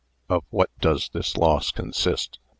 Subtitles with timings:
[0.29, 2.39] Of what does this loss consist.?